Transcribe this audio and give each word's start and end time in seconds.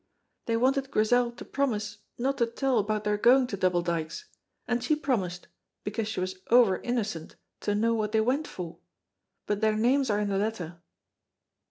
They 0.47 0.57
wanted 0.57 0.89
Grizel 0.89 1.31
to 1.33 1.45
promise 1.45 1.99
no 2.17 2.31
to 2.31 2.47
tell 2.47 2.79
about 2.79 3.03
their 3.03 3.19
going 3.19 3.45
to 3.45 3.55
Double 3.55 3.83
Dykes, 3.83 4.25
and 4.67 4.83
she 4.83 4.95
promised 4.95 5.47
because 5.83 6.07
she 6.07 6.19
was 6.19 6.39
ower 6.49 6.77
innocent 6.81 7.35
to 7.59 7.75
know 7.75 7.93
what 7.93 8.11
they 8.11 8.21
went 8.21 8.47
for 8.47 8.79
but 9.45 9.61
their 9.61 9.75
names 9.75 10.09
are 10.09 10.17
in 10.19 10.29
the 10.29 10.39
letter." 10.39 10.81